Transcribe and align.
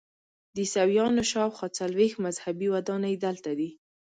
د 0.53 0.55
عیسویانو 0.65 1.21
شاخوا 1.31 1.67
څلویښت 1.77 2.17
مذهبي 2.25 2.67
ودانۍ 2.75 3.15
دلته 3.25 3.51
دي. 3.59 3.69